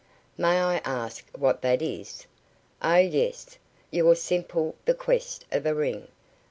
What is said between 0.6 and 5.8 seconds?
ask what that is?" "Oh, yes. Your simple bequest of a